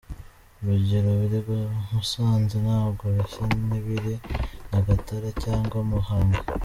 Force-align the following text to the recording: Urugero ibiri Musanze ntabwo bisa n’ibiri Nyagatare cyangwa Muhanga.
Urugero 0.61 1.07
ibiri 1.15 1.39
Musanze 1.91 2.55
ntabwo 2.65 3.03
bisa 3.15 3.43
n’ibiri 3.67 4.13
Nyagatare 4.69 5.29
cyangwa 5.43 5.77
Muhanga. 5.91 6.39